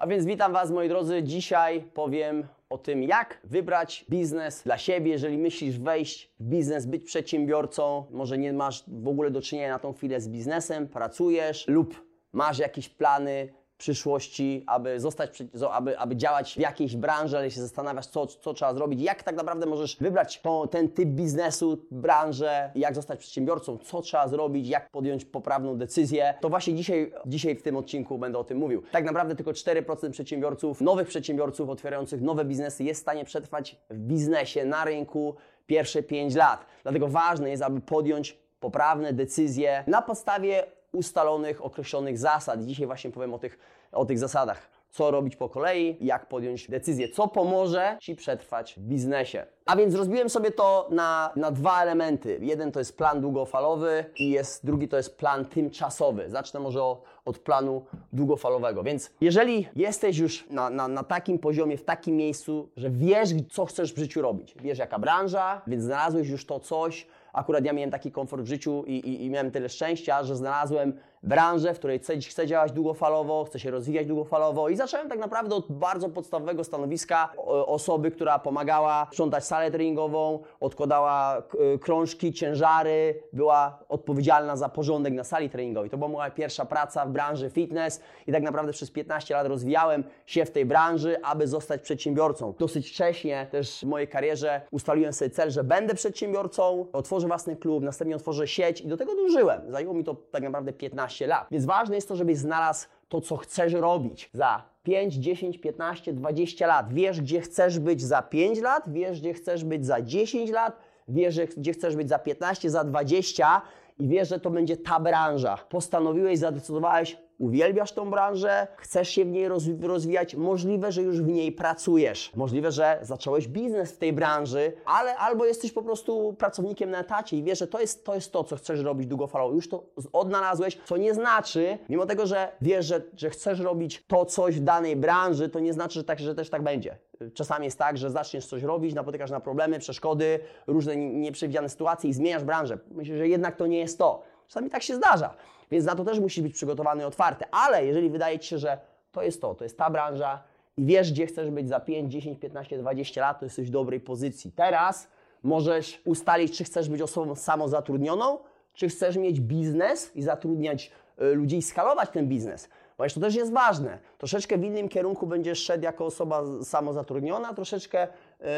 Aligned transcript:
A 0.00 0.06
więc 0.06 0.24
witam 0.24 0.52
Was, 0.52 0.70
moi 0.70 0.88
drodzy. 0.88 1.22
Dzisiaj 1.22 1.82
powiem 1.94 2.46
o 2.70 2.78
tym, 2.78 3.02
jak 3.02 3.40
wybrać 3.44 4.04
biznes 4.10 4.62
dla 4.62 4.78
siebie, 4.78 5.10
jeżeli 5.10 5.38
myślisz 5.38 5.78
wejść 5.78 6.30
w 6.40 6.44
biznes, 6.44 6.86
być 6.86 7.04
przedsiębiorcą, 7.04 8.04
może 8.10 8.38
nie 8.38 8.52
masz 8.52 8.84
w 8.88 9.08
ogóle 9.08 9.30
do 9.30 9.42
czynienia 9.42 9.68
na 9.68 9.78
tą 9.78 9.92
chwilę 9.92 10.20
z 10.20 10.28
biznesem, 10.28 10.88
pracujesz 10.88 11.68
lub 11.68 12.06
masz 12.32 12.58
jakieś 12.58 12.88
plany 12.88 13.48
przyszłości, 13.80 14.64
aby 14.66 15.00
zostać, 15.00 15.42
aby, 15.70 15.98
aby 15.98 16.16
działać 16.16 16.54
w 16.54 16.58
jakiejś 16.58 16.96
branży, 16.96 17.38
ale 17.38 17.50
się 17.50 17.60
zastanawiasz, 17.60 18.06
co, 18.06 18.26
co 18.26 18.54
trzeba 18.54 18.74
zrobić, 18.74 19.02
jak 19.02 19.22
tak 19.22 19.36
naprawdę 19.36 19.66
możesz 19.66 19.96
wybrać 19.96 20.42
ten 20.70 20.88
typ 20.88 21.08
biznesu, 21.08 21.86
branżę, 21.90 22.70
jak 22.74 22.94
zostać 22.94 23.18
przedsiębiorcą, 23.18 23.78
co 23.78 24.02
trzeba 24.02 24.28
zrobić, 24.28 24.68
jak 24.68 24.90
podjąć 24.90 25.24
poprawną 25.24 25.76
decyzję, 25.76 26.34
to 26.40 26.48
właśnie 26.48 26.74
dzisiaj, 26.74 27.12
dzisiaj 27.26 27.56
w 27.56 27.62
tym 27.62 27.76
odcinku 27.76 28.18
będę 28.18 28.38
o 28.38 28.44
tym 28.44 28.58
mówił. 28.58 28.82
Tak 28.92 29.04
naprawdę 29.04 29.36
tylko 29.36 29.50
4% 29.50 30.10
przedsiębiorców, 30.10 30.80
nowych 30.80 31.08
przedsiębiorców 31.08 31.68
otwierających 31.68 32.22
nowe 32.22 32.44
biznesy 32.44 32.84
jest 32.84 33.00
w 33.00 33.02
stanie 33.02 33.24
przetrwać 33.24 33.76
w 33.90 33.98
biznesie, 33.98 34.64
na 34.64 34.84
rynku 34.84 35.34
pierwsze 35.66 36.02
5 36.02 36.34
lat. 36.34 36.66
Dlatego 36.82 37.08
ważne 37.08 37.50
jest, 37.50 37.62
aby 37.62 37.80
podjąć 37.80 38.38
poprawne 38.60 39.12
decyzje 39.12 39.84
na 39.86 40.02
podstawie 40.02 40.66
ustalonych, 40.92 41.64
określonych 41.64 42.18
zasad. 42.18 42.64
Dzisiaj 42.64 42.86
właśnie 42.86 43.10
powiem 43.10 43.34
o 43.34 43.38
tych, 43.38 43.58
o 43.92 44.04
tych 44.04 44.18
zasadach. 44.18 44.70
Co 44.90 45.10
robić 45.10 45.36
po 45.36 45.48
kolei, 45.48 45.96
jak 46.00 46.26
podjąć 46.26 46.70
decyzję, 46.70 47.08
co 47.08 47.28
pomoże 47.28 47.96
Ci 48.00 48.16
przetrwać 48.16 48.74
w 48.74 48.80
biznesie. 48.80 49.46
A 49.66 49.76
więc 49.76 49.94
rozbiłem 49.94 50.30
sobie 50.30 50.50
to 50.50 50.88
na, 50.90 51.32
na 51.36 51.50
dwa 51.50 51.82
elementy. 51.82 52.38
Jeden 52.42 52.72
to 52.72 52.78
jest 52.78 52.96
plan 52.96 53.20
długofalowy 53.20 54.04
i 54.16 54.30
jest, 54.30 54.66
drugi 54.66 54.88
to 54.88 54.96
jest 54.96 55.18
plan 55.18 55.44
tymczasowy. 55.44 56.30
Zacznę 56.30 56.60
może 56.60 56.82
o, 56.82 57.02
od 57.24 57.38
planu 57.38 57.84
długofalowego. 58.12 58.82
Więc 58.82 59.10
jeżeli 59.20 59.68
jesteś 59.76 60.18
już 60.18 60.50
na, 60.50 60.70
na, 60.70 60.88
na 60.88 61.04
takim 61.04 61.38
poziomie, 61.38 61.76
w 61.76 61.84
takim 61.84 62.16
miejscu, 62.16 62.68
że 62.76 62.90
wiesz, 62.90 63.28
co 63.50 63.64
chcesz 63.64 63.94
w 63.94 63.98
życiu 63.98 64.22
robić, 64.22 64.54
wiesz 64.60 64.78
jaka 64.78 64.98
branża, 64.98 65.62
więc 65.66 65.84
znalazłeś 65.84 66.28
już 66.28 66.46
to 66.46 66.60
coś, 66.60 67.06
Akurat 67.32 67.64
ja 67.64 67.72
miałem 67.72 67.90
taki 67.90 68.12
komfort 68.12 68.42
w 68.42 68.46
życiu 68.46 68.84
i, 68.86 68.92
i, 68.92 69.24
i 69.24 69.30
miałem 69.30 69.50
tyle 69.50 69.68
szczęścia, 69.68 70.24
że 70.24 70.36
znalazłem 70.36 70.92
branżę, 71.22 71.74
w 71.74 71.78
której 71.78 71.98
chcę, 71.98 72.16
chcę 72.16 72.46
działać 72.46 72.72
długofalowo, 72.72 73.44
chcę 73.44 73.58
się 73.58 73.70
rozwijać 73.70 74.06
długofalowo 74.06 74.68
i 74.68 74.76
zacząłem 74.76 75.08
tak 75.08 75.18
naprawdę 75.18 75.54
od 75.54 75.72
bardzo 75.72 76.08
podstawowego 76.08 76.64
stanowiska 76.64 77.32
osoby, 77.66 78.10
która 78.10 78.38
pomagała 78.38 79.06
sprzątać 79.10 79.44
salę 79.44 79.70
treningową, 79.70 80.38
odkładała 80.60 81.42
krążki, 81.80 82.32
ciężary, 82.32 83.22
była 83.32 83.78
odpowiedzialna 83.88 84.56
za 84.56 84.68
porządek 84.68 85.14
na 85.14 85.24
sali 85.24 85.50
treningowej. 85.50 85.90
To 85.90 85.98
była 85.98 86.08
moja 86.08 86.30
pierwsza 86.30 86.64
praca 86.64 87.06
w 87.06 87.10
branży 87.10 87.50
fitness 87.50 88.00
i 88.26 88.32
tak 88.32 88.42
naprawdę 88.42 88.72
przez 88.72 88.90
15 88.90 89.34
lat 89.34 89.46
rozwijałem 89.46 90.04
się 90.26 90.44
w 90.44 90.50
tej 90.50 90.66
branży, 90.66 91.16
aby 91.22 91.46
zostać 91.46 91.80
przedsiębiorcą. 91.80 92.54
Dosyć 92.58 92.90
wcześnie 92.90 93.46
też 93.50 93.80
w 93.80 93.84
mojej 93.84 94.08
karierze 94.08 94.60
ustaliłem 94.70 95.12
sobie 95.12 95.30
cel, 95.30 95.50
że 95.50 95.64
będę 95.64 95.94
przedsiębiorcą, 95.94 96.86
otworzę 96.92 97.26
własny 97.26 97.56
klub, 97.56 97.84
następnie 97.84 98.16
otworzę 98.16 98.48
sieć 98.48 98.80
i 98.80 98.86
do 98.86 98.96
tego 98.96 99.14
dążyłem. 99.14 99.72
Zajęło 99.72 99.94
mi 99.94 100.04
to 100.04 100.14
tak 100.14 100.42
naprawdę 100.42 100.72
15 100.72 101.09
15 101.10 101.26
lat. 101.26 101.46
Więc 101.50 101.64
ważne 101.64 101.94
jest 101.94 102.08
to, 102.08 102.16
żebyś 102.16 102.36
znalazł 102.36 102.86
to, 103.08 103.20
co 103.20 103.36
chcesz 103.36 103.72
robić 103.72 104.30
za 104.32 104.62
5, 104.82 105.14
10, 105.14 105.58
15, 105.58 106.12
20 106.12 106.66
lat. 106.66 106.92
Wiesz, 106.92 107.20
gdzie 107.20 107.40
chcesz 107.40 107.78
być 107.78 108.02
za 108.02 108.22
5 108.22 108.60
lat, 108.60 108.84
wiesz, 108.86 109.20
gdzie 109.20 109.34
chcesz 109.34 109.64
być 109.64 109.86
za 109.86 110.02
10 110.02 110.50
lat, 110.50 110.76
wiesz, 111.08 111.40
gdzie 111.56 111.72
chcesz 111.72 111.96
być 111.96 112.08
za 112.08 112.18
15, 112.18 112.70
za 112.70 112.84
20 112.84 113.62
i 113.98 114.08
wiesz, 114.08 114.28
że 114.28 114.40
to 114.40 114.50
będzie 114.50 114.76
ta 114.76 115.00
branża. 115.00 115.56
Postanowiłeś, 115.68 116.38
zadecydowałeś, 116.38 117.16
uwielbiasz 117.40 117.92
tą 117.92 118.10
branżę, 118.10 118.66
chcesz 118.76 119.08
się 119.08 119.24
w 119.24 119.28
niej 119.28 119.48
rozwijać, 119.82 120.34
możliwe, 120.34 120.92
że 120.92 121.02
już 121.02 121.22
w 121.22 121.26
niej 121.26 121.52
pracujesz. 121.52 122.32
Możliwe, 122.36 122.72
że 122.72 122.98
zacząłeś 123.02 123.48
biznes 123.48 123.92
w 123.92 123.96
tej 123.96 124.12
branży, 124.12 124.72
ale 124.84 125.16
albo 125.16 125.44
jesteś 125.44 125.72
po 125.72 125.82
prostu 125.82 126.34
pracownikiem 126.38 126.90
na 126.90 127.00
etacie 127.00 127.36
i 127.36 127.42
wiesz, 127.42 127.58
że 127.58 127.66
to 127.66 127.80
jest 127.80 128.04
to, 128.04 128.14
jest 128.14 128.32
to 128.32 128.44
co 128.44 128.56
chcesz 128.56 128.80
robić 128.80 129.06
długofalowo. 129.06 129.54
Już 129.54 129.68
to 129.68 129.84
odnalazłeś, 130.12 130.78
co 130.84 130.96
nie 130.96 131.14
znaczy, 131.14 131.78
mimo 131.88 132.06
tego, 132.06 132.26
że 132.26 132.48
wiesz, 132.60 132.86
że, 132.86 133.02
że 133.16 133.30
chcesz 133.30 133.60
robić 133.60 134.04
to 134.06 134.24
coś 134.24 134.60
w 134.60 134.64
danej 134.64 134.96
branży, 134.96 135.48
to 135.48 135.60
nie 135.60 135.72
znaczy, 135.72 135.94
że, 135.94 136.04
tak, 136.04 136.20
że 136.20 136.34
też 136.34 136.50
tak 136.50 136.62
będzie. 136.62 136.96
Czasami 137.34 137.64
jest 137.64 137.78
tak, 137.78 137.98
że 137.98 138.10
zaczniesz 138.10 138.46
coś 138.46 138.62
robić, 138.62 138.94
napotykasz 138.94 139.30
na 139.30 139.40
problemy, 139.40 139.78
przeszkody, 139.78 140.40
różne 140.66 140.96
nieprzewidziane 140.96 141.68
sytuacje 141.68 142.10
i 142.10 142.12
zmieniasz 142.12 142.44
branżę. 142.44 142.78
Myślę, 142.90 143.18
że 143.18 143.28
jednak 143.28 143.56
to 143.56 143.66
nie 143.66 143.78
jest 143.78 143.98
to. 143.98 144.22
Czasami 144.50 144.70
tak 144.70 144.82
się 144.82 144.96
zdarza. 144.96 145.34
Więc 145.70 145.84
na 145.86 145.94
to 145.94 146.04
też 146.04 146.20
musisz 146.20 146.42
być 146.42 146.54
przygotowany 146.54 147.02
i 147.02 147.06
otwarty. 147.06 147.44
Ale 147.50 147.86
jeżeli 147.86 148.10
wydaje 148.10 148.38
Ci 148.38 148.48
się, 148.48 148.58
że 148.58 148.78
to 149.12 149.22
jest 149.22 149.40
to, 149.40 149.54
to 149.54 149.64
jest 149.64 149.78
ta 149.78 149.90
branża 149.90 150.42
i 150.76 150.84
wiesz, 150.84 151.12
gdzie 151.12 151.26
chcesz 151.26 151.50
być 151.50 151.68
za 151.68 151.80
5, 151.80 152.12
10, 152.12 152.38
15, 152.38 152.78
20 152.78 153.20
lat, 153.20 153.38
to 153.38 153.46
jesteś 153.46 153.68
w 153.68 153.70
dobrej 153.70 154.00
pozycji. 154.00 154.52
Teraz 154.52 155.08
możesz 155.42 156.02
ustalić, 156.04 156.58
czy 156.58 156.64
chcesz 156.64 156.88
być 156.88 157.02
osobą 157.02 157.34
samozatrudnioną, 157.34 158.38
czy 158.74 158.88
chcesz 158.88 159.16
mieć 159.16 159.40
biznes 159.40 160.16
i 160.16 160.22
zatrudniać 160.22 160.90
y, 161.22 161.34
ludzi 161.34 161.56
i 161.56 161.62
skalować 161.62 162.10
ten 162.10 162.28
biznes. 162.28 162.68
Ponieważ 162.96 163.14
to 163.14 163.20
też 163.20 163.34
jest 163.34 163.52
ważne. 163.52 163.98
Troszeczkę 164.18 164.58
w 164.58 164.64
innym 164.64 164.88
kierunku 164.88 165.26
będziesz 165.26 165.58
szedł 165.58 165.84
jako 165.84 166.06
osoba 166.06 166.42
samozatrudniona, 166.62 167.54
troszeczkę 167.54 168.08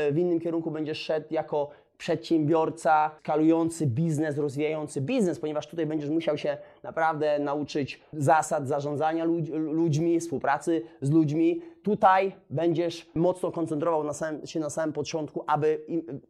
y, 0.08 0.12
w 0.12 0.18
innym 0.18 0.40
kierunku 0.40 0.70
będziesz 0.70 0.98
szedł 0.98 1.26
jako 1.30 1.70
przedsiębiorca, 2.02 3.10
skalujący 3.20 3.86
biznes, 3.86 4.38
rozwijający 4.38 5.00
biznes, 5.00 5.38
ponieważ 5.38 5.66
tutaj 5.66 5.86
będziesz 5.86 6.10
musiał 6.10 6.38
się 6.38 6.56
naprawdę 6.82 7.38
nauczyć 7.38 8.00
zasad 8.12 8.68
zarządzania 8.68 9.24
ludźmi, 9.54 10.20
współpracy 10.20 10.82
z 11.00 11.10
ludźmi. 11.10 11.62
Tutaj 11.82 12.32
będziesz 12.50 13.10
mocno 13.14 13.52
koncentrował 13.52 14.04
na 14.04 14.12
samym, 14.12 14.46
się 14.46 14.60
na 14.60 14.70
samym 14.70 14.92
początku, 14.92 15.44
aby 15.46 15.80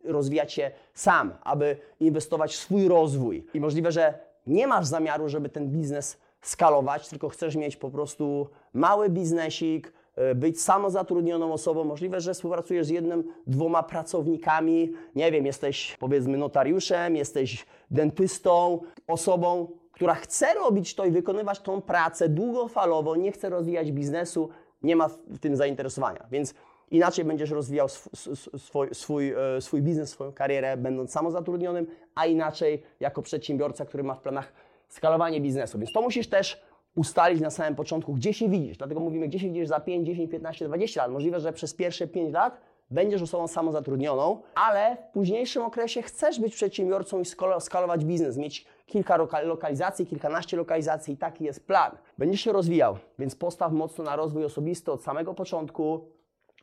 rozwijać 0.05 0.53
się 0.53 0.71
sam, 0.95 1.33
aby 1.43 1.77
inwestować 2.01 2.53
w 2.53 2.57
swój 2.57 2.89
rozwój. 2.89 3.47
I 3.55 3.61
możliwe, 3.61 3.93
że 3.93 4.15
nie 4.47 4.67
masz 4.67 4.87
zamiaru, 4.87 5.29
żeby 5.29 5.49
ten 5.49 5.69
biznes 5.69 6.21
skalować, 6.43 7.09
tylko 7.09 7.29
chcesz 7.29 7.57
mieć 7.57 7.77
po 7.77 7.91
prostu 7.91 8.49
mały 8.75 9.09
biznesik, 9.09 9.93
być 10.35 10.63
samozatrudnioną 10.63 11.53
osobą. 11.53 11.85
Możliwe, 11.85 12.21
że 12.21 12.35
współpracujesz 12.35 12.87
z 12.87 12.91
jednym, 12.91 13.25
dwoma 13.47 13.83
pracownikami. 13.83 14.93
Nie 15.15 15.33
wiem, 15.33 15.47
jesteś 15.47 15.97
powiedzmy 16.01 16.39
notariuszem, 16.39 17.17
jesteś 17.17 17.67
dentystą, 17.91 18.81
osobą, 19.07 19.69
która 19.93 20.15
chce 20.15 20.55
robić 20.55 20.95
to 20.95 21.05
i 21.05 21.11
wykonywać 21.11 21.61
tą 21.61 21.83
pracę 21.83 22.29
długofalowo, 22.29 23.17
nie 23.17 23.33
chce 23.33 23.49
rozwijać 23.49 23.93
biznesu, 23.93 24.49
nie 24.83 24.97
ma 24.97 25.09
w 25.09 25.39
tym 25.39 25.57
zainteresowania. 25.57 26.27
Więc 26.31 26.55
inaczej 26.91 27.25
będziesz 27.25 27.51
rozwijał 27.51 27.89
swój, 27.89 28.89
swój, 28.93 29.35
e, 29.57 29.61
swój 29.61 29.83
biznes, 29.83 30.11
swoją 30.11 30.33
karierę, 30.33 30.77
będąc 30.77 31.11
samozatrudnionym, 31.11 31.87
a 32.15 32.27
inaczej 32.27 32.83
jako 33.01 33.23
przedsiębiorca, 33.23 33.85
który 33.85 34.03
ma 34.03 34.15
w 34.15 34.21
planach 34.21 34.53
skalowanie 34.89 35.41
biznesu. 35.41 35.79
Więc 35.79 35.93
to 35.93 36.03
musisz 36.03 36.29
też 36.29 36.63
ustalić 36.95 37.41
na 37.41 37.51
samym 37.51 37.75
początku, 37.75 38.13
gdzie 38.15 38.35
się 38.35 38.49
widzisz. 38.49 38.77
Dlatego 38.77 39.01
mówimy, 39.01 39.29
gdzie 39.29 39.39
się 39.39 39.47
widzisz 39.47 39.69
za 39.69 39.81
5, 39.81 40.07
10, 40.07 40.31
15, 40.31 40.65
20 40.65 41.03
lat. 41.03 41.13
Możliwe, 41.13 41.41
że 41.41 41.53
przez 41.53 41.75
pierwsze 41.75 42.07
5 42.07 42.33
lat 42.33 42.61
będziesz 42.91 43.23
osobą 43.23 43.49
samozatrudnioną, 43.49 44.43
ale 44.55 44.97
w 44.97 45.13
późniejszym 45.13 45.63
okresie 45.63 46.03
chcesz 46.03 46.41
być 46.41 46.55
przedsiębiorcą 46.55 47.21
i 47.21 47.25
skalować 47.61 48.05
biznes, 48.05 48.37
mieć 48.37 48.67
kilka 48.87 49.17
lokalizacji, 49.43 50.07
kilkanaście 50.07 50.57
lokalizacji 50.57 51.15
i 51.15 51.17
taki 51.17 51.45
jest 51.45 51.67
plan. 51.67 51.93
Będziesz 52.19 52.41
się 52.41 52.53
rozwijał, 52.53 52.97
więc 53.19 53.37
postaw 53.37 53.73
mocno 53.73 54.05
na 54.05 54.17
rozwój 54.17 54.45
osobisty 54.45 54.93
od 54.93 55.03
samego 55.03 55.35
początku, 55.35 56.05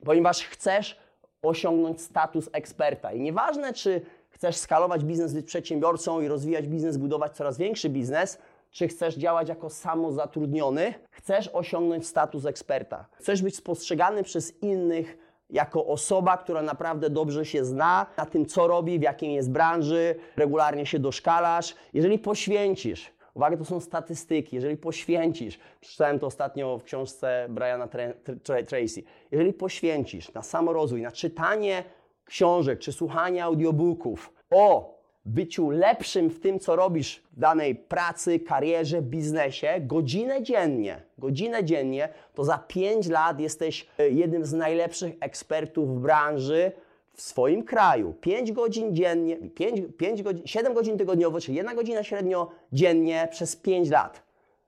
ponieważ 0.06 0.44
chcesz 0.44 1.00
osiągnąć 1.42 2.02
status 2.02 2.50
eksperta. 2.54 3.14
I 3.14 3.20
nieważne, 3.20 3.74
czy 3.74 4.02
chcesz 4.30 4.56
skalować 4.56 5.04
biznes, 5.04 5.34
być 5.34 5.46
przedsiębiorcą 5.46 6.22
i 6.22 6.28
rozwijać 6.28 6.68
biznes, 6.68 6.98
budować 6.98 7.36
coraz 7.36 7.58
większy 7.58 7.90
biznes, 7.90 8.40
czy 8.72 8.88
chcesz 8.88 9.16
działać 9.16 9.50
jako 9.50 9.70
samozatrudniony, 9.70 10.94
chcesz 11.12 11.50
osiągnąć 11.54 12.08
status 12.08 12.46
eksperta. 12.46 13.06
Chcesz 13.12 13.42
być 13.42 13.56
spostrzegany 13.56 14.24
przez 14.24 14.64
innych 14.64 15.18
jako 15.50 15.86
osoba, 15.86 16.38
która 16.38 16.62
naprawdę 16.62 17.10
dobrze 17.10 17.46
się 17.46 17.66
zna 17.66 18.06
na 18.18 18.26
tym, 18.26 18.46
co 18.46 18.68
robi, 18.68 19.00
w 19.00 19.02
jakiej 19.02 19.34
jest 19.34 19.52
branży, 19.52 20.16
regularnie 20.36 20.86
się 20.86 21.00
doszkalasz. 21.00 21.76
Jeżeli 21.94 22.20
poświęcisz, 22.20 23.12
uwaga, 23.34 23.58
to 23.58 23.66
są 23.66 23.80
statystyki, 23.80 24.56
jeżeli 24.56 24.78
poświęcisz, 24.78 25.60
przeczytałem 25.82 26.20
to 26.20 26.28
ostatnio 26.28 26.78
w 26.78 26.84
książce 26.84 27.48
Briana 27.50 27.88
Tracy, 28.44 29.04
jeżeli 29.32 29.54
poświęcisz 29.54 30.34
na 30.34 30.42
samorozwój, 30.42 31.02
na 31.02 31.12
czytanie 31.12 31.84
książek 32.26 32.80
czy 32.80 32.92
słuchanie 32.92 33.44
audiobooków 33.44 34.34
o 34.52 34.99
byciu 35.26 35.70
lepszym 35.70 36.30
w 36.30 36.40
tym, 36.40 36.60
co 36.60 36.76
robisz 36.76 37.24
w 37.32 37.40
danej 37.40 37.76
pracy, 37.76 38.40
karierze, 38.40 39.02
biznesie, 39.02 39.82
godzinę 39.82 40.44
dziennie, 40.44 41.02
godzinę 41.18 41.64
dziennie, 41.64 42.10
to 42.34 42.44
za 42.44 42.58
5 42.58 43.08
lat 43.08 43.40
jesteś 43.40 43.88
e, 43.98 44.10
jednym 44.10 44.46
z 44.46 44.54
najlepszych 44.54 45.16
ekspertów 45.20 45.98
w 45.98 46.00
branży 46.00 46.72
w 47.14 47.22
swoim 47.22 47.64
kraju. 47.64 48.14
5 48.22 48.52
godzin 48.52 48.96
dziennie, 48.96 49.38
5, 49.38 49.82
5 49.98 50.24
godzin, 50.24 50.48
7 50.48 50.74
godzin 50.74 50.98
tygodniowo, 50.98 51.40
czyli 51.40 51.58
1 51.58 51.76
godzina 51.76 52.04
średnio 52.04 52.52
dziennie 52.74 53.28
przez 53.32 53.56
5 53.56 53.90
lat. 53.90 54.24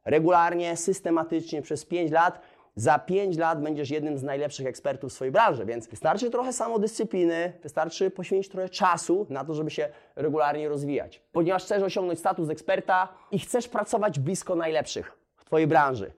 Regularnie, 0.06 0.78
systematycznie 0.78 1.62
przez 1.62 1.86
5 1.86 2.12
lat 2.12 2.42
za 2.76 3.00
5 3.00 3.38
lat 3.38 3.62
będziesz 3.62 3.90
jednym 3.90 4.18
z 4.18 4.24
najlepszych 4.24 4.68
ekspertów 4.68 5.12
w 5.12 5.14
swojej 5.14 5.32
branży, 5.32 5.66
więc 5.66 5.88
wystarczy 5.88 6.30
trochę 6.30 6.54
samodyscypliny, 6.54 7.54
wystarczy 7.64 8.12
poświęcić 8.12 8.52
trochę 8.52 8.70
czasu 8.70 9.28
na 9.30 9.46
to, 9.46 9.54
żeby 9.54 9.72
się 9.72 9.90
regularnie 10.16 10.70
rozwijać. 10.70 11.22
Ponieważ 11.32 11.64
chcesz 11.64 11.84
osiągnąć 11.84 12.20
status 12.20 12.50
eksperta 12.50 13.08
i 13.32 13.40
chcesz 13.40 13.68
pracować 13.68 14.20
blisko 14.20 14.56
najlepszych 14.56 15.18
w 15.38 15.46
Twojej 15.46 15.68
branży. 15.68 16.12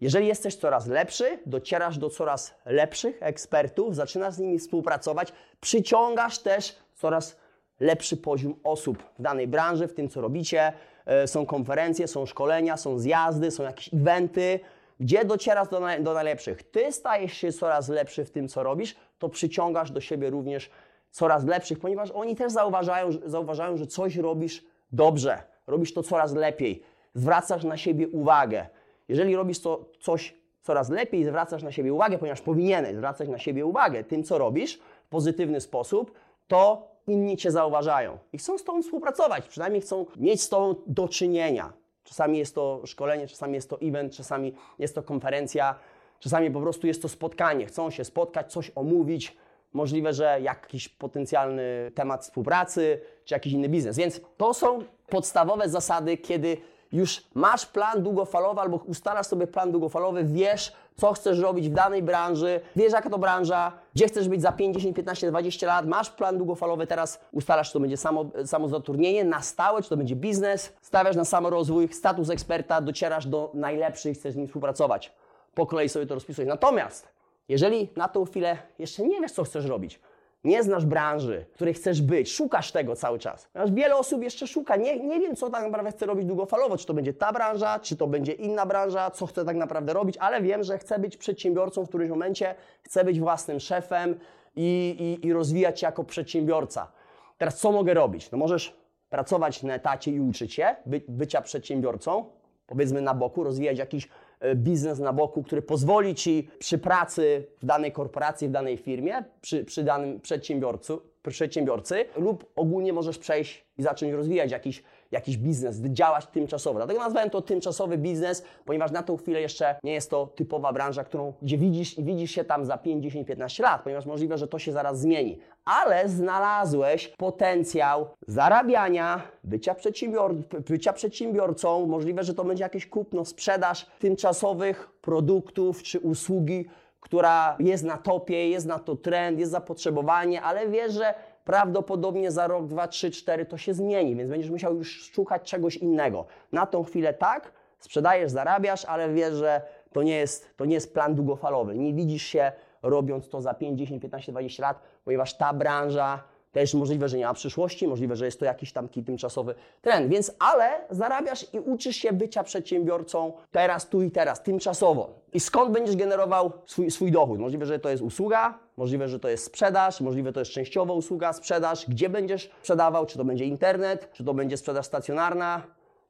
Jeżeli 0.00 0.26
jesteś 0.26 0.56
coraz 0.56 0.86
lepszy, 0.86 1.38
docierasz 1.46 1.98
do 1.98 2.10
coraz 2.10 2.54
lepszych 2.66 3.16
ekspertów, 3.20 3.94
zaczynasz 3.94 4.34
z 4.34 4.38
nimi 4.38 4.58
współpracować, 4.58 5.32
przyciągasz 5.60 6.38
też 6.38 6.76
coraz 6.94 7.36
lepszy 7.80 8.16
poziom 8.16 8.54
osób 8.64 9.02
w 9.18 9.22
danej 9.22 9.48
branży, 9.48 9.88
w 9.88 9.94
tym 9.94 10.08
co 10.08 10.20
robicie. 10.20 10.72
E, 11.06 11.26
są 11.26 11.46
konferencje, 11.46 12.08
są 12.08 12.26
szkolenia, 12.26 12.76
są 12.76 12.98
zjazdy, 12.98 13.50
są 13.50 13.62
jakieś 13.62 13.94
eventy, 13.94 14.60
gdzie 15.00 15.24
docierasz 15.24 15.68
do, 15.68 15.80
do 16.00 16.14
najlepszych. 16.14 16.62
Ty 16.62 16.92
stajesz 16.92 17.32
się 17.32 17.52
coraz 17.52 17.88
lepszy 17.88 18.24
w 18.24 18.30
tym, 18.30 18.48
co 18.48 18.62
robisz, 18.62 18.96
to 19.18 19.28
przyciągasz 19.28 19.90
do 19.90 20.00
siebie 20.00 20.30
również 20.30 20.70
coraz 21.10 21.44
lepszych, 21.44 21.78
ponieważ 21.80 22.10
oni 22.10 22.36
też 22.36 22.52
zauważają, 22.52 23.08
zauważają, 23.26 23.76
że 23.76 23.86
coś 23.86 24.16
robisz 24.16 24.64
dobrze, 24.92 25.42
robisz 25.66 25.94
to 25.94 26.02
coraz 26.02 26.34
lepiej, 26.34 26.82
zwracasz 27.14 27.64
na 27.64 27.76
siebie 27.76 28.08
uwagę. 28.08 28.66
Jeżeli 29.08 29.36
robisz 29.36 29.60
to 29.60 29.84
coś 30.00 30.34
coraz 30.62 30.90
lepiej, 30.90 31.24
zwracasz 31.24 31.62
na 31.62 31.72
siebie 31.72 31.94
uwagę, 31.94 32.18
ponieważ 32.18 32.40
powinieneś 32.40 32.96
zwracać 32.96 33.28
na 33.28 33.38
siebie 33.38 33.66
uwagę 33.66 34.04
tym, 34.04 34.24
co 34.24 34.38
robisz 34.38 34.78
w 35.06 35.08
pozytywny 35.08 35.60
sposób, 35.60 36.12
to 36.48 36.88
inni 37.06 37.36
Cię 37.36 37.50
zauważają 37.50 38.18
i 38.32 38.38
chcą 38.38 38.58
z 38.58 38.64
Tobą 38.64 38.82
współpracować, 38.82 39.48
przynajmniej 39.48 39.82
chcą 39.82 40.06
mieć 40.16 40.42
z 40.42 40.48
Tobą 40.48 40.74
do 40.86 41.08
czynienia. 41.08 41.72
Czasami 42.06 42.38
jest 42.38 42.54
to 42.54 42.80
szkolenie, 42.84 43.28
czasami 43.28 43.54
jest 43.54 43.70
to 43.70 43.80
event, 43.80 44.12
czasami 44.14 44.54
jest 44.78 44.94
to 44.94 45.02
konferencja, 45.02 45.74
czasami 46.20 46.50
po 46.50 46.60
prostu 46.60 46.86
jest 46.86 47.02
to 47.02 47.08
spotkanie. 47.08 47.66
Chcą 47.66 47.90
się 47.90 48.04
spotkać, 48.04 48.52
coś 48.52 48.72
omówić, 48.74 49.36
możliwe, 49.72 50.12
że 50.12 50.40
jakiś 50.40 50.88
potencjalny 50.88 51.92
temat 51.94 52.22
współpracy, 52.22 53.00
czy 53.24 53.34
jakiś 53.34 53.52
inny 53.52 53.68
biznes. 53.68 53.96
Więc 53.96 54.20
to 54.36 54.54
są 54.54 54.78
podstawowe 55.08 55.68
zasady, 55.68 56.16
kiedy 56.16 56.56
już 56.92 57.26
masz 57.34 57.66
plan 57.66 58.02
długofalowy 58.02 58.60
albo 58.60 58.76
ustalasz 58.76 59.26
sobie 59.26 59.46
plan 59.46 59.72
długofalowy, 59.72 60.24
wiesz, 60.24 60.72
co 60.96 61.12
chcesz 61.12 61.38
robić 61.38 61.68
w 61.68 61.72
danej 61.72 62.02
branży, 62.02 62.60
wiesz, 62.76 62.92
jaka 62.92 63.10
to 63.10 63.18
branża, 63.18 63.72
gdzie 63.94 64.08
chcesz 64.08 64.28
być 64.28 64.42
za 64.42 64.52
5, 64.52 64.74
10, 64.74 64.96
15, 64.96 65.30
20 65.30 65.66
lat, 65.66 65.86
masz 65.86 66.10
plan 66.10 66.38
długofalowy, 66.38 66.86
teraz 66.86 67.20
ustalasz, 67.32 67.66
czy 67.66 67.72
to 67.72 67.80
będzie 67.80 67.96
samo, 67.96 68.24
samozatrudnienie 68.44 69.24
na 69.24 69.42
stałe, 69.42 69.82
czy 69.82 69.88
to 69.88 69.96
będzie 69.96 70.16
biznes, 70.16 70.72
stawiasz 70.82 71.16
na 71.16 71.24
samorozwój, 71.24 71.88
status 71.88 72.30
eksperta, 72.30 72.80
docierasz 72.80 73.26
do 73.26 73.50
najlepszych, 73.54 74.18
chcesz 74.18 74.32
z 74.32 74.36
nim 74.36 74.46
współpracować. 74.46 75.12
Po 75.54 75.66
kolei 75.66 75.88
sobie 75.88 76.06
to 76.06 76.14
rozpisujesz. 76.14 76.48
Natomiast, 76.48 77.08
jeżeli 77.48 77.88
na 77.96 78.08
tą 78.08 78.24
chwilę 78.24 78.58
jeszcze 78.78 79.02
nie 79.02 79.20
wiesz, 79.20 79.32
co 79.32 79.44
chcesz 79.44 79.66
robić, 79.66 80.00
nie 80.44 80.62
znasz 80.62 80.86
branży, 80.86 81.46
w 81.50 81.54
której 81.54 81.74
chcesz 81.74 82.02
być, 82.02 82.32
szukasz 82.32 82.72
tego 82.72 82.96
cały 82.96 83.18
czas. 83.18 83.48
Ponieważ 83.52 83.74
wiele 83.74 83.96
osób 83.96 84.22
jeszcze 84.22 84.46
szuka, 84.46 84.76
nie, 84.76 85.00
nie 85.00 85.20
wiem, 85.20 85.36
co 85.36 85.50
tak 85.50 85.64
naprawdę 85.64 85.90
chce 85.90 86.06
robić 86.06 86.26
długofalowo, 86.26 86.76
czy 86.76 86.86
to 86.86 86.94
będzie 86.94 87.14
ta 87.14 87.32
branża, 87.32 87.80
czy 87.80 87.96
to 87.96 88.06
będzie 88.06 88.32
inna 88.32 88.66
branża, 88.66 89.10
co 89.10 89.26
chcę 89.26 89.44
tak 89.44 89.56
naprawdę 89.56 89.92
robić, 89.92 90.16
ale 90.16 90.42
wiem, 90.42 90.62
że 90.62 90.78
chcę 90.78 90.98
być 90.98 91.16
przedsiębiorcą 91.16 91.84
w 91.84 91.88
którymś 91.88 92.10
momencie, 92.10 92.54
chcę 92.82 93.04
być 93.04 93.20
własnym 93.20 93.60
szefem 93.60 94.18
i, 94.56 94.96
i, 95.22 95.26
i 95.26 95.32
rozwijać 95.32 95.80
się 95.80 95.86
jako 95.86 96.04
przedsiębiorca. 96.04 96.92
Teraz 97.38 97.58
co 97.58 97.72
mogę 97.72 97.94
robić? 97.94 98.30
No 98.30 98.38
możesz 98.38 98.76
pracować 99.08 99.62
na 99.62 99.74
etacie 99.74 100.10
i 100.10 100.20
uczyć 100.20 100.54
się 100.54 100.76
by, 100.86 101.02
bycia 101.08 101.42
przedsiębiorcą, 101.42 102.24
powiedzmy 102.66 103.00
na 103.00 103.14
boku, 103.14 103.44
rozwijać 103.44 103.78
jakiś 103.78 104.08
biznes 104.54 104.98
na 104.98 105.12
boku, 105.12 105.42
który 105.42 105.62
pozwoli 105.62 106.14
Ci 106.14 106.48
przy 106.58 106.78
pracy 106.78 107.46
w 107.62 107.66
danej 107.66 107.92
korporacji, 107.92 108.48
w 108.48 108.50
danej 108.50 108.76
firmie, 108.76 109.24
przy, 109.40 109.64
przy 109.64 109.84
danym 109.84 110.20
przedsiębiorcu, 110.20 111.02
przedsiębiorcy 111.30 112.04
lub 112.16 112.52
ogólnie 112.56 112.92
możesz 112.92 113.18
przejść 113.18 113.64
i 113.78 113.82
zacząć 113.82 114.12
rozwijać 114.12 114.50
jakiś, 114.50 114.82
jakiś 115.10 115.36
biznes, 115.36 115.80
działać 115.80 116.26
tymczasowo. 116.26 116.78
Dlatego 116.78 117.00
nazwałem 117.00 117.30
to 117.30 117.42
tymczasowy 117.42 117.98
biznes, 117.98 118.44
ponieważ 118.64 118.90
na 118.90 119.02
tą 119.02 119.16
chwilę 119.16 119.40
jeszcze 119.40 119.76
nie 119.84 119.92
jest 119.92 120.10
to 120.10 120.26
typowa 120.26 120.72
branża, 120.72 121.04
którą, 121.04 121.32
gdzie 121.42 121.58
widzisz 121.58 121.98
i 121.98 122.04
widzisz 122.04 122.30
się 122.30 122.44
tam 122.44 122.64
za 122.64 122.78
5, 122.78 123.02
10, 123.02 123.28
15 123.28 123.62
lat, 123.62 123.82
ponieważ 123.82 124.06
możliwe, 124.06 124.38
że 124.38 124.48
to 124.48 124.58
się 124.58 124.72
zaraz 124.72 125.00
zmieni. 125.00 125.38
Ale 125.66 126.08
znalazłeś 126.08 127.08
potencjał 127.08 128.08
zarabiania, 128.26 129.22
bycia, 129.44 129.74
przedsiębior 129.74 130.34
bycia 130.68 130.92
przedsiębiorcą, 130.92 131.86
możliwe, 131.86 132.24
że 132.24 132.34
to 132.34 132.44
będzie 132.44 132.62
jakieś 132.62 132.86
kupno, 132.86 133.24
sprzedaż 133.24 133.86
tymczasowych 133.98 134.92
produktów 135.00 135.82
czy 135.82 136.00
usługi, 136.00 136.66
która 137.00 137.56
jest 137.60 137.84
na 137.84 137.96
topie, 137.96 138.50
jest 138.50 138.66
na 138.66 138.78
to 138.78 138.96
trend, 138.96 139.38
jest 139.38 139.52
zapotrzebowanie, 139.52 140.42
ale 140.42 140.68
wiesz, 140.68 140.92
że 140.92 141.14
prawdopodobnie 141.44 142.30
za 142.30 142.46
rok, 142.46 142.66
dwa, 142.66 142.88
trzy, 142.88 143.10
cztery 143.10 143.46
to 143.46 143.58
się 143.58 143.74
zmieni, 143.74 144.16
więc 144.16 144.30
będziesz 144.30 144.50
musiał 144.50 144.76
już 144.76 145.10
szukać 145.12 145.42
czegoś 145.42 145.76
innego. 145.76 146.26
Na 146.52 146.66
tą 146.66 146.84
chwilę 146.84 147.14
tak, 147.14 147.52
sprzedajesz, 147.78 148.30
zarabiasz, 148.30 148.84
ale 148.84 149.12
wiesz, 149.12 149.34
że 149.34 149.62
to 149.92 150.02
nie 150.02 150.16
jest, 150.16 150.56
to 150.56 150.64
nie 150.64 150.74
jest 150.74 150.94
plan 150.94 151.14
długofalowy. 151.14 151.74
Nie 151.74 151.94
widzisz 151.94 152.22
się 152.22 152.52
robiąc 152.90 153.28
to 153.28 153.40
za 153.40 153.54
5, 153.54 153.78
10, 153.78 154.02
15, 154.02 154.32
20 154.32 154.62
lat, 154.62 154.80
ponieważ 155.04 155.36
ta 155.36 155.52
branża 155.52 156.22
też 156.56 156.74
możliwe, 156.74 157.08
że 157.08 157.18
nie 157.18 157.24
ma 157.24 157.34
przyszłości, 157.34 157.88
możliwe, 157.88 158.16
że 158.16 158.24
jest 158.24 158.38
to 158.38 158.44
jakiś 158.44 158.72
tam 158.72 158.88
tymczasowy 158.88 159.54
trend. 159.82 160.10
Więc, 160.10 160.32
ale 160.38 160.80
zarabiasz 160.90 161.54
i 161.54 161.60
uczysz 161.60 161.96
się 161.96 162.12
bycia 162.12 162.44
przedsiębiorcą 162.44 163.32
teraz, 163.50 163.88
tu 163.88 164.02
i 164.02 164.10
teraz, 164.10 164.42
tymczasowo. 164.42 165.10
I 165.32 165.40
skąd 165.40 165.72
będziesz 165.72 165.96
generował 165.96 166.52
swój, 166.66 166.90
swój 166.90 167.12
dochód? 167.12 167.38
Możliwe, 167.38 167.66
że 167.66 167.78
to 167.78 167.88
jest 167.88 168.02
usługa, 168.02 168.58
możliwe, 168.76 169.08
że 169.08 169.20
to 169.20 169.28
jest 169.28 169.44
sprzedaż, 169.44 170.00
możliwe, 170.00 170.28
że 170.28 170.32
to 170.32 170.40
jest 170.40 170.52
częściowa 170.52 170.94
usługa, 170.94 171.32
sprzedaż. 171.32 171.86
Gdzie 171.88 172.08
będziesz 172.08 172.50
sprzedawał? 172.60 173.06
Czy 173.06 173.18
to 173.18 173.24
będzie 173.24 173.44
internet, 173.44 174.12
czy 174.12 174.24
to 174.24 174.34
będzie 174.34 174.56
sprzedaż 174.56 174.86
stacjonarna, 174.86 175.62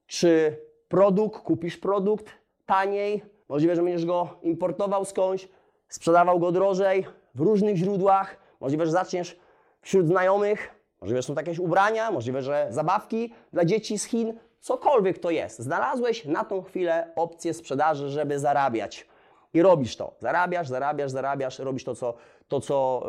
czy 0.07 0.57
produkt, 0.89 1.41
kupisz 1.41 1.77
produkt 1.77 2.27
taniej, 2.67 3.23
możliwe, 3.49 3.77
że 3.77 3.83
będziesz 3.83 4.07
go 4.07 4.29
importował 4.43 5.05
skądś, 5.05 5.49
sprzedawał 5.89 6.39
go 6.39 6.53
drożej, 6.53 7.07
w 7.35 7.41
różnych 7.41 7.77
źródłach, 7.77 8.37
możliwe, 8.61 8.87
że 8.87 8.93
zaczniesz 8.93 9.37
wśród 9.81 10.07
znajomych, 10.07 10.71
możliwe, 11.01 11.23
że 11.23 11.27
są 11.27 11.35
jakieś 11.35 11.59
ubrania, 11.59 12.11
możliwe, 12.11 12.43
że 12.43 12.67
zabawki 12.71 13.35
dla 13.53 13.65
dzieci 13.65 13.99
z 13.99 14.05
Chin, 14.05 14.39
cokolwiek 14.61 15.19
to 15.19 15.31
jest. 15.31 15.59
Znalazłeś 15.59 16.25
na 16.25 16.45
tą 16.45 16.63
chwilę 16.63 17.13
opcję 17.17 17.55
sprzedaży, 17.55 18.09
żeby 18.09 18.39
zarabiać. 18.39 19.07
I 19.55 19.63
robisz 19.63 19.97
to. 19.97 20.15
Zarabiasz, 20.21 20.69
zarabiasz, 20.69 21.11
zarabiasz, 21.11 21.59
robisz 21.59 21.85
to, 21.85 21.95
co, 21.95 22.15
to, 22.49 22.61
co 22.61 23.07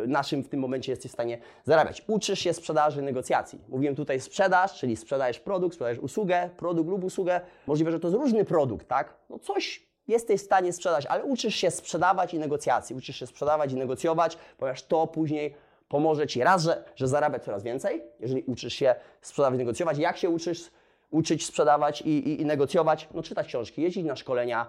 yy, 0.00 0.08
naszym 0.08 0.42
w 0.42 0.48
tym 0.48 0.60
momencie 0.60 0.92
jesteś 0.92 1.10
w 1.10 1.14
stanie 1.14 1.38
zarabiać. 1.64 2.04
Uczysz 2.06 2.38
się 2.38 2.52
sprzedaży, 2.52 3.02
negocjacji. 3.02 3.64
Mówiłem 3.68 3.96
tutaj 3.96 4.20
sprzedaż, 4.20 4.78
czyli 4.78 4.96
sprzedajesz 4.96 5.40
produkt, 5.40 5.74
sprzedajesz 5.74 5.98
usługę, 5.98 6.50
produkt 6.56 6.90
lub 6.90 7.04
usługę. 7.04 7.40
Możliwe, 7.66 7.90
że 7.90 8.00
to 8.00 8.08
jest 8.08 8.20
różny 8.20 8.44
produkt, 8.44 8.88
tak? 8.88 9.14
No 9.30 9.38
coś 9.38 9.89
jesteś 10.10 10.40
w 10.40 10.44
stanie 10.44 10.72
sprzedać, 10.72 11.06
ale 11.06 11.24
uczysz 11.24 11.54
się 11.54 11.70
sprzedawać 11.70 12.34
i 12.34 12.38
negocjacji. 12.38 12.96
Uczysz 12.96 13.16
się 13.16 13.26
sprzedawać 13.26 13.72
i 13.72 13.76
negocjować, 13.76 14.38
ponieważ 14.58 14.82
to 14.82 15.06
później 15.06 15.54
pomoże 15.88 16.26
Ci 16.26 16.44
raz, 16.44 16.62
że, 16.62 16.84
że 16.96 17.08
zarabiać 17.08 17.44
coraz 17.44 17.62
więcej, 17.62 18.02
jeżeli 18.20 18.42
uczysz 18.42 18.74
się 18.74 18.94
sprzedawać, 19.22 19.58
negocjować. 19.58 19.98
Jak 19.98 20.16
się 20.16 20.30
uczysz 20.30 20.70
uczyć 21.10 21.46
sprzedawać 21.46 22.02
i, 22.02 22.08
i, 22.08 22.40
i 22.40 22.44
negocjować? 22.44 23.08
No 23.14 23.22
czytać 23.22 23.46
książki, 23.46 23.82
jeździć 23.82 24.04
na 24.04 24.16
szkolenia, 24.16 24.66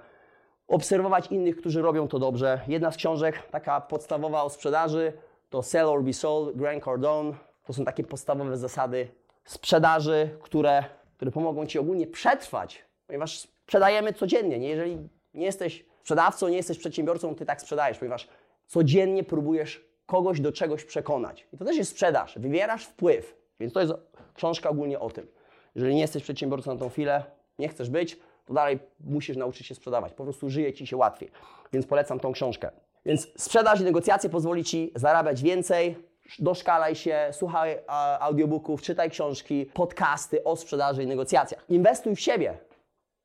obserwować 0.68 1.28
innych, 1.28 1.58
którzy 1.58 1.82
robią 1.82 2.08
to 2.08 2.20
dobrze. 2.20 2.62
Jedna 2.68 2.92
z 2.92 2.98
książek, 2.98 3.44
taka 3.52 3.82
podstawowa 3.82 4.44
o 4.44 4.50
sprzedaży, 4.50 5.14
to 5.50 5.64
Sell 5.64 5.86
or 5.86 6.04
Be 6.04 6.14
Sold, 6.14 6.58
Grant 6.58 6.84
Cardone. 6.84 7.34
To 7.66 7.74
są 7.74 7.86
takie 7.86 8.04
podstawowe 8.04 8.58
zasady 8.58 9.08
sprzedaży, 9.46 10.30
które, 10.42 10.84
które 11.16 11.32
pomogą 11.32 11.66
Ci 11.66 11.80
ogólnie 11.80 12.08
przetrwać, 12.08 12.86
ponieważ 13.08 13.40
sprzedajemy 13.40 14.14
codziennie. 14.14 14.60
Nie? 14.60 14.70
Jeżeli 14.70 15.10
nie 15.34 15.46
jesteś 15.46 15.86
sprzedawcą, 16.00 16.48
nie 16.48 16.58
jesteś 16.58 16.78
przedsiębiorcą, 16.78 17.36
Ty 17.36 17.46
tak 17.46 17.62
sprzedajesz, 17.62 17.98
ponieważ 17.98 18.28
codziennie 18.68 19.24
próbujesz 19.24 19.86
kogoś 20.06 20.40
do 20.40 20.52
czegoś 20.52 20.84
przekonać. 20.84 21.48
I 21.54 21.58
to 21.58 21.66
też 21.66 21.78
jest 21.78 21.92
sprzedaż. 21.92 22.40
Wywierasz 22.40 22.86
wpływ. 22.86 23.36
Więc 23.60 23.74
to 23.74 23.80
jest 23.80 23.94
książka 24.34 24.70
ogólnie 24.70 25.00
o 25.00 25.10
tym. 25.10 25.28
Jeżeli 25.76 25.96
nie 25.96 26.02
jesteś 26.02 26.24
przedsiębiorcą 26.24 26.74
na 26.74 26.80
tą 26.80 26.90
chwilę, 26.90 27.24
nie 27.60 27.70
chcesz 27.70 27.90
być, 27.90 28.20
to 28.46 28.54
dalej 28.54 28.80
musisz 29.00 29.38
nauczyć 29.38 29.68
się 29.68 29.76
sprzedawać. 29.76 30.14
Po 30.14 30.24
prostu 30.24 30.50
żyje 30.50 30.74
Ci 30.74 30.88
się 30.88 30.98
łatwiej. 30.98 31.32
Więc 31.74 31.86
polecam 31.86 32.20
tą 32.20 32.32
książkę. 32.32 32.72
Więc 33.06 33.28
sprzedaż 33.38 33.82
i 33.82 33.84
negocjacje 33.84 34.30
pozwoli 34.30 34.64
Ci 34.64 34.92
zarabiać 34.96 35.42
więcej, 35.42 35.96
doszkalaj 36.40 36.96
się, 36.96 37.30
słuchaj 37.32 37.80
audiobooków, 38.20 38.82
czytaj 38.82 39.10
książki, 39.10 39.66
podcasty 39.74 40.44
o 40.44 40.56
sprzedaży 40.56 41.04
i 41.04 41.08
negocjacjach. 41.08 41.66
Inwestuj 41.70 42.16
w 42.16 42.20
siebie 42.20 42.58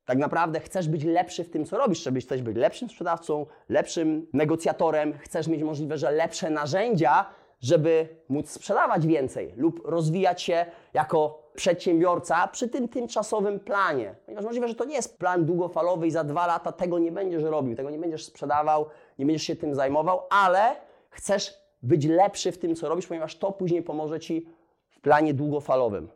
tak 0.06 0.18
naprawdę 0.18 0.60
chcesz 0.60 0.88
być 0.88 1.04
lepszy 1.04 1.44
w 1.44 1.50
tym, 1.50 1.64
co 1.64 1.78
robisz, 1.78 2.00
chcesz 2.00 2.42
być 2.42 2.56
lepszym 2.56 2.88
sprzedawcą, 2.88 3.46
lepszym 3.68 4.26
negocjatorem, 4.32 5.18
chcesz 5.18 5.48
mieć 5.48 5.62
możliwe, 5.62 5.98
że 5.98 6.10
lepsze 6.10 6.50
narzędzia 6.50 7.26
żeby 7.60 8.08
móc 8.28 8.50
sprzedawać 8.50 9.06
więcej 9.06 9.52
lub 9.56 9.80
rozwijać 9.84 10.42
się 10.42 10.66
jako 10.94 11.42
przedsiębiorca 11.54 12.48
przy 12.48 12.68
tym 12.68 12.88
tymczasowym 12.88 13.60
planie. 13.60 14.14
Ponieważ 14.24 14.44
możliwe, 14.44 14.68
że 14.68 14.74
to 14.74 14.84
nie 14.84 14.94
jest 14.94 15.18
plan 15.18 15.44
długofalowy 15.44 16.06
i 16.06 16.10
za 16.10 16.24
dwa 16.24 16.46
lata 16.46 16.72
tego 16.72 16.98
nie 16.98 17.12
będziesz 17.12 17.42
robił, 17.42 17.76
tego 17.76 17.90
nie 17.90 17.98
będziesz 17.98 18.24
sprzedawał, 18.24 18.86
nie 19.18 19.26
będziesz 19.26 19.42
się 19.42 19.56
tym 19.56 19.74
zajmował, 19.74 20.20
ale 20.30 20.76
chcesz 21.10 21.54
być 21.82 22.06
lepszy 22.06 22.52
w 22.52 22.58
tym, 22.58 22.74
co 22.74 22.88
robisz, 22.88 23.06
ponieważ 23.06 23.38
to 23.38 23.52
później 23.52 23.82
pomoże 23.82 24.20
Ci 24.20 24.46
w 24.90 25.00
planie 25.00 25.34
długofalowym. 25.34 26.08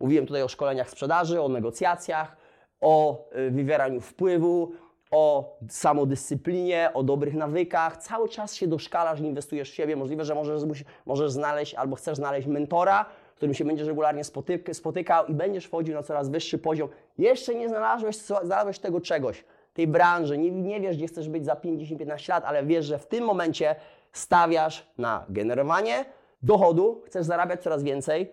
Mówiłem 0.00 0.26
tutaj 0.26 0.42
o 0.42 0.48
szkoleniach 0.48 0.90
sprzedaży, 0.90 1.42
o 1.42 1.48
negocjacjach, 1.48 2.36
o 2.80 3.24
y, 3.36 3.50
wywieraniu 3.50 4.00
wpływu, 4.00 4.72
o 5.10 5.56
samodyscyplinie, 5.68 6.90
o 6.94 7.02
dobrych 7.02 7.34
nawykach. 7.34 7.96
Cały 7.96 8.28
czas 8.28 8.54
się 8.54 8.66
doszkalasz 8.66 9.20
inwestujesz 9.20 9.70
w 9.70 9.74
siebie. 9.74 9.96
Możliwe, 9.96 10.24
że 10.24 10.34
możesz, 10.34 10.62
możesz 11.06 11.32
znaleźć 11.32 11.74
albo 11.74 11.96
chcesz 11.96 12.16
znaleźć 12.16 12.46
mentora, 12.46 13.06
którym 13.36 13.54
się 13.54 13.64
będziesz 13.64 13.86
regularnie 13.86 14.24
spotyk 14.24 14.76
spotykał 14.76 15.26
i 15.26 15.34
będziesz 15.34 15.64
wchodził 15.64 15.94
na 15.94 16.02
coraz 16.02 16.28
wyższy 16.28 16.58
poziom. 16.58 16.88
Jeszcze 17.18 17.54
nie 17.54 17.68
znalazłeś, 17.68 18.16
znalazłeś 18.16 18.78
tego 18.78 19.00
czegoś, 19.00 19.44
tej 19.74 19.86
branży, 19.86 20.38
nie, 20.38 20.50
nie 20.50 20.80
wiesz, 20.80 20.96
gdzie 20.96 21.06
chcesz 21.06 21.28
być 21.28 21.44
za 21.44 21.56
5, 21.56 21.80
10, 21.80 21.98
15 21.98 22.32
lat, 22.32 22.44
ale 22.44 22.64
wiesz, 22.64 22.84
że 22.84 22.98
w 22.98 23.06
tym 23.06 23.24
momencie 23.24 23.74
stawiasz 24.12 24.86
na 24.98 25.24
generowanie 25.28 26.04
dochodu, 26.42 27.02
chcesz 27.06 27.26
zarabiać 27.26 27.62
coraz 27.62 27.82
więcej, 27.82 28.32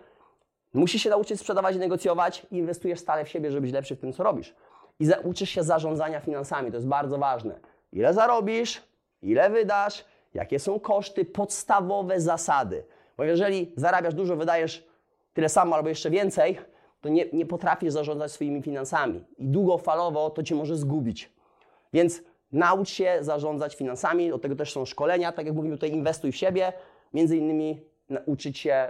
musisz 0.75 1.01
się 1.01 1.09
nauczyć 1.09 1.39
sprzedawać 1.39 1.75
i 1.75 1.79
negocjować 1.79 2.45
i 2.51 2.57
inwestujesz 2.57 2.99
stale 2.99 3.25
w 3.25 3.29
siebie, 3.29 3.51
żeby 3.51 3.61
być 3.61 3.73
lepszy 3.73 3.95
w 3.95 3.99
tym, 3.99 4.13
co 4.13 4.23
robisz. 4.23 4.55
I 4.99 5.07
uczysz 5.23 5.49
się 5.49 5.63
zarządzania 5.63 6.19
finansami, 6.19 6.71
to 6.71 6.77
jest 6.77 6.87
bardzo 6.87 7.17
ważne. 7.17 7.59
Ile 7.91 8.13
zarobisz, 8.13 8.81
ile 9.21 9.49
wydasz, 9.49 10.05
jakie 10.33 10.59
są 10.59 10.79
koszty, 10.79 11.25
podstawowe 11.25 12.21
zasady. 12.21 12.83
Bo 13.17 13.23
jeżeli 13.23 13.71
zarabiasz 13.75 14.13
dużo, 14.13 14.35
wydajesz 14.35 14.87
tyle 15.33 15.49
samo 15.49 15.75
albo 15.75 15.89
jeszcze 15.89 16.09
więcej, 16.09 16.57
to 17.01 17.09
nie, 17.09 17.25
nie 17.33 17.45
potrafisz 17.45 17.93
zarządzać 17.93 18.31
swoimi 18.31 18.61
finansami. 18.61 19.23
I 19.37 19.47
długofalowo 19.47 20.29
to 20.29 20.43
Cię 20.43 20.55
może 20.55 20.75
zgubić. 20.75 21.31
Więc 21.93 22.21
naucz 22.51 22.89
się 22.89 23.17
zarządzać 23.21 23.75
finansami, 23.75 24.29
do 24.29 24.39
tego 24.39 24.55
też 24.55 24.73
są 24.73 24.85
szkolenia, 24.85 25.31
tak 25.31 25.45
jak 25.45 25.55
mówimy 25.55 25.75
tutaj, 25.75 25.91
inwestuj 25.91 26.31
w 26.31 26.35
siebie, 26.35 26.73
między 27.13 27.37
innymi 27.37 27.81
nauczyć 28.09 28.57
się 28.57 28.89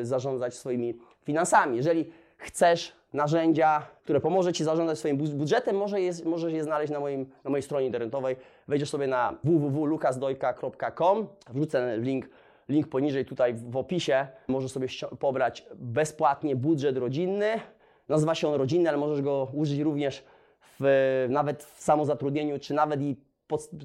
y, 0.00 0.06
zarządzać 0.06 0.54
swoimi 0.54 0.98
finansami. 1.24 1.76
Jeżeli 1.76 2.10
chcesz 2.36 2.92
narzędzia, 3.12 3.82
które 4.02 4.20
pomoże 4.20 4.52
Ci 4.52 4.64
zarządzać 4.64 4.98
swoim 4.98 5.16
budżetem, 5.16 5.76
może 5.76 6.00
je, 6.00 6.12
możesz 6.24 6.52
je 6.52 6.64
znaleźć 6.64 6.92
na, 6.92 7.00
moim, 7.00 7.26
na 7.44 7.50
mojej 7.50 7.62
stronie 7.62 7.86
internetowej. 7.86 8.36
Wejdziesz 8.68 8.90
sobie 8.90 9.06
na 9.06 9.38
www.lukasdojka.com, 9.44 11.26
wrzucę 11.50 11.98
link, 11.98 12.28
link 12.68 12.88
poniżej 12.88 13.24
tutaj 13.24 13.54
w 13.54 13.76
opisie. 13.76 14.26
Możesz 14.48 14.72
sobie 14.72 14.88
pobrać 15.18 15.66
bezpłatnie 15.74 16.56
budżet 16.56 16.96
rodzinny. 16.96 17.60
Nazywa 18.08 18.34
się 18.34 18.48
on 18.48 18.54
rodzinny, 18.54 18.88
ale 18.88 18.98
możesz 18.98 19.22
go 19.22 19.48
użyć 19.52 19.80
również 19.80 20.24
w, 20.80 21.26
nawet 21.28 21.64
w 21.64 21.82
samozatrudnieniu, 21.82 22.58
czy 22.58 22.74
nawet 22.74 23.02
i 23.02 23.16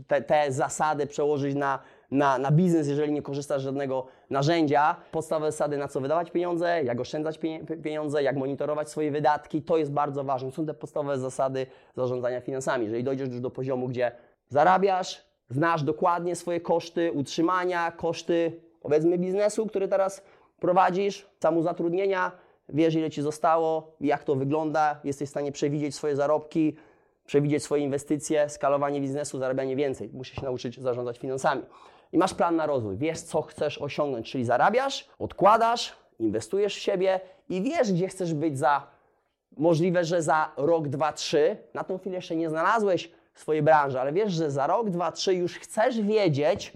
te, 0.07 0.21
te 0.21 0.51
zasady 0.51 1.07
przełożyć 1.07 1.55
na 1.55 1.79
na, 2.11 2.37
na 2.37 2.51
biznes, 2.51 2.87
jeżeli 2.87 3.11
nie 3.11 3.21
korzystasz 3.21 3.61
z 3.61 3.63
żadnego 3.63 4.05
narzędzia. 4.29 4.95
Podstawowe 5.11 5.51
zasady, 5.51 5.77
na 5.77 5.87
co 5.87 6.01
wydawać 6.01 6.31
pieniądze, 6.31 6.83
jak 6.83 6.99
oszczędzać 6.99 7.39
pieniądze, 7.83 8.23
jak 8.23 8.37
monitorować 8.37 8.89
swoje 8.89 9.11
wydatki, 9.11 9.61
to 9.61 9.77
jest 9.77 9.91
bardzo 9.91 10.23
ważne. 10.23 10.51
Są 10.51 10.65
te 10.65 10.73
podstawowe 10.73 11.17
zasady 11.17 11.67
zarządzania 11.95 12.41
finansami. 12.41 12.85
Jeżeli 12.85 13.03
dojdziesz 13.03 13.29
już 13.29 13.39
do 13.39 13.49
poziomu, 13.49 13.87
gdzie 13.87 14.11
zarabiasz, 14.47 15.25
znasz 15.49 15.83
dokładnie 15.83 16.35
swoje 16.35 16.61
koszty 16.61 17.11
utrzymania, 17.11 17.91
koszty 17.91 18.61
powiedzmy 18.81 19.17
biznesu, 19.17 19.67
który 19.67 19.87
teraz 19.87 20.23
prowadzisz, 20.59 21.29
samozatrudnienia, 21.39 22.31
wiesz 22.69 22.95
ile 22.95 23.09
Ci 23.09 23.21
zostało, 23.21 23.95
jak 24.01 24.23
to 24.23 24.35
wygląda, 24.35 24.99
jesteś 25.03 25.27
w 25.27 25.31
stanie 25.31 25.51
przewidzieć 25.51 25.95
swoje 25.95 26.15
zarobki, 26.15 26.75
przewidzieć 27.25 27.63
swoje 27.63 27.83
inwestycje, 27.83 28.49
skalowanie 28.49 29.01
biznesu, 29.01 29.39
zarabianie 29.39 29.75
więcej. 29.75 30.09
Musisz 30.13 30.35
się 30.35 30.43
nauczyć 30.43 30.81
zarządzać 30.81 31.19
finansami 31.19 31.61
i 32.11 32.17
masz 32.17 32.33
plan 32.33 32.55
na 32.55 32.65
rozwój, 32.65 32.97
wiesz 32.97 33.21
co 33.21 33.41
chcesz 33.41 33.81
osiągnąć, 33.81 34.31
czyli 34.31 34.45
zarabiasz, 34.45 35.09
odkładasz, 35.19 35.95
inwestujesz 36.19 36.75
w 36.75 36.79
siebie 36.79 37.19
i 37.49 37.61
wiesz, 37.61 37.93
gdzie 37.93 38.07
chcesz 38.07 38.33
być 38.33 38.57
za 38.57 38.87
możliwe, 39.57 40.05
że 40.05 40.21
za 40.21 40.51
rok, 40.57 40.87
dwa, 40.87 41.13
trzy. 41.13 41.57
Na 41.73 41.83
tą 41.83 41.97
chwilę 41.97 42.15
jeszcze 42.15 42.35
nie 42.35 42.49
znalazłeś 42.49 43.11
swojej 43.33 43.61
branży, 43.61 43.99
ale 43.99 44.13
wiesz, 44.13 44.33
że 44.33 44.51
za 44.51 44.67
rok, 44.67 44.89
dwa, 44.89 45.11
trzy 45.11 45.33
już 45.33 45.59
chcesz 45.59 46.01
wiedzieć, 46.01 46.73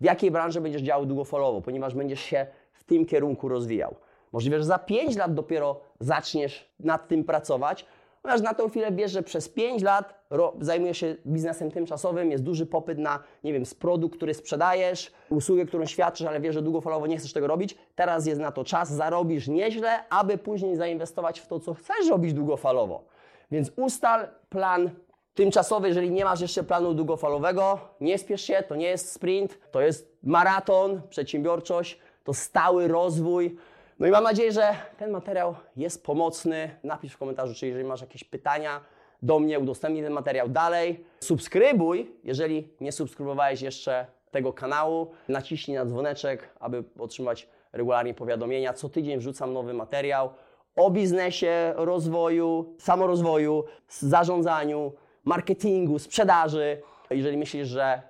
w 0.00 0.04
jakiej 0.04 0.30
branży 0.30 0.60
będziesz 0.60 0.82
działał 0.82 1.06
długofalowo, 1.06 1.60
ponieważ 1.60 1.94
będziesz 1.94 2.20
się 2.20 2.46
w 2.72 2.84
tym 2.84 3.06
kierunku 3.06 3.48
rozwijał. 3.48 3.94
Możliwe, 4.32 4.58
że 4.58 4.64
za 4.64 4.78
5 4.78 5.16
lat 5.16 5.34
dopiero 5.34 5.80
zaczniesz 6.00 6.70
nad 6.80 7.08
tym 7.08 7.24
pracować, 7.24 7.86
Ponieważ 8.22 8.42
na 8.42 8.54
tą 8.54 8.68
chwilę 8.68 8.92
wiesz, 8.92 9.12
że 9.12 9.22
przez 9.22 9.48
5 9.48 9.82
lat 9.82 10.19
zajmujesz 10.60 10.98
się 10.98 11.16
biznesem 11.26 11.70
tymczasowym, 11.70 12.30
jest 12.30 12.44
duży 12.44 12.66
popyt 12.66 12.98
na, 12.98 13.22
nie 13.44 13.52
wiem, 13.52 13.62
produkt, 13.78 14.16
który 14.16 14.34
sprzedajesz, 14.34 15.12
usługę, 15.30 15.66
którą 15.66 15.86
świadczysz, 15.86 16.26
ale 16.26 16.40
wiesz, 16.40 16.54
że 16.54 16.62
długofalowo 16.62 17.06
nie 17.06 17.18
chcesz 17.18 17.32
tego 17.32 17.46
robić. 17.46 17.76
Teraz 17.94 18.26
jest 18.26 18.40
na 18.40 18.52
to 18.52 18.64
czas, 18.64 18.92
zarobisz 18.92 19.48
nieźle, 19.48 20.08
aby 20.08 20.38
później 20.38 20.76
zainwestować 20.76 21.40
w 21.40 21.46
to, 21.46 21.60
co 21.60 21.74
chcesz 21.74 22.08
robić 22.10 22.32
długofalowo. 22.32 23.04
Więc 23.50 23.72
ustal 23.76 24.28
plan 24.48 24.90
tymczasowy, 25.34 25.88
jeżeli 25.88 26.10
nie 26.10 26.24
masz 26.24 26.40
jeszcze 26.40 26.62
planu 26.64 26.94
długofalowego, 26.94 27.78
nie 28.00 28.18
spiesz 28.18 28.42
się, 28.42 28.62
to 28.68 28.76
nie 28.76 28.86
jest 28.86 29.12
sprint, 29.12 29.58
to 29.70 29.80
jest 29.80 30.16
maraton, 30.22 31.02
przedsiębiorczość, 31.08 31.98
to 32.24 32.34
stały 32.34 32.88
rozwój. 32.88 33.56
No 33.98 34.06
i 34.06 34.10
mam 34.10 34.24
nadzieję, 34.24 34.52
że 34.52 34.74
ten 34.98 35.10
materiał 35.10 35.54
jest 35.76 36.04
pomocny. 36.04 36.70
Napisz 36.84 37.12
w 37.12 37.18
komentarzu, 37.18 37.54
czy 37.54 37.66
jeżeli 37.66 37.84
masz 37.84 38.00
jakieś 38.00 38.24
pytania 38.24 38.80
do 39.22 39.38
mnie, 39.38 39.58
udostępnij 39.58 40.02
ten 40.02 40.12
materiał 40.12 40.48
dalej. 40.48 41.04
Subskrybuj, 41.20 42.12
jeżeli 42.24 42.68
nie 42.80 42.92
subskrybowałeś 42.92 43.62
jeszcze 43.62 44.06
tego 44.30 44.52
kanału. 44.52 45.10
Naciśnij 45.28 45.76
na 45.76 45.84
dzwoneczek, 45.84 46.48
aby 46.60 46.84
otrzymać 46.98 47.48
regularnie 47.72 48.14
powiadomienia. 48.14 48.72
Co 48.72 48.88
tydzień 48.88 49.18
wrzucam 49.18 49.52
nowy 49.52 49.74
materiał 49.74 50.30
o 50.76 50.90
biznesie, 50.90 51.72
rozwoju, 51.76 52.74
samorozwoju, 52.78 53.64
zarządzaniu, 53.88 54.92
marketingu, 55.24 55.98
sprzedaży. 55.98 56.82
Jeżeli 57.10 57.36
myślisz, 57.36 57.68
że 57.68 58.02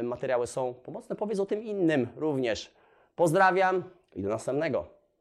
y, 0.00 0.02
materiały 0.02 0.46
są 0.46 0.74
pomocne, 0.74 1.16
powiedz 1.16 1.40
o 1.40 1.46
tym 1.46 1.62
innym 1.62 2.08
również. 2.16 2.74
Pozdrawiam 3.16 3.84
i 4.16 4.22
do 4.22 4.28
następnego. 4.28 5.01